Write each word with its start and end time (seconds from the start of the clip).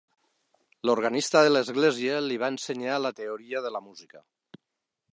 L'organista 0.89 1.43
de 1.47 1.51
l'església 1.51 2.17
li 2.31 2.39
va 2.45 2.51
ensenyar 2.57 2.99
la 3.05 3.15
teoria 3.23 3.65
de 3.67 3.77
la 3.77 3.87
música. 3.91 4.29